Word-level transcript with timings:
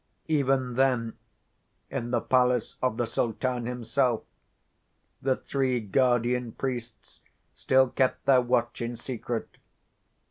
Even 0.27 0.73
then—in 0.73 2.09
the 2.09 2.21
palace 2.21 2.75
of 2.81 2.97
the 2.97 3.05
Sultan 3.05 3.67
himself—the 3.67 5.35
three 5.35 5.79
guardian 5.79 6.53
priests 6.53 7.21
still 7.53 7.87
kept 7.89 8.25
their 8.25 8.41
watch 8.41 8.81
in 8.81 8.95
secret. 8.95 9.57